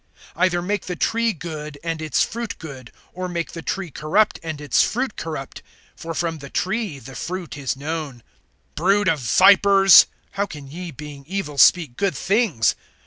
(33)Either 0.35 0.65
make 0.65 0.85
the 0.85 0.95
tree 0.95 1.31
good 1.31 1.77
and 1.83 2.01
its 2.01 2.23
fruit 2.23 2.57
good, 2.57 2.91
or 3.13 3.29
make 3.29 3.51
the 3.51 3.61
tree 3.61 3.91
corrupt 3.91 4.39
and 4.41 4.59
its 4.59 4.81
fruit 4.81 5.15
corrupt; 5.15 5.61
for 5.95 6.15
from 6.15 6.39
the 6.39 6.47
fruit 6.51 7.01
the 7.05 7.13
tree 7.45 7.61
is 7.61 7.77
known. 7.77 8.23
(34)Brood 8.75 9.07
of 9.13 9.19
vipers! 9.19 10.07
How 10.31 10.47
can 10.47 10.65
ye, 10.65 10.89
being 10.89 11.23
evil, 11.27 11.59
speak 11.59 11.97
good 11.97 12.15
things? 12.15 12.73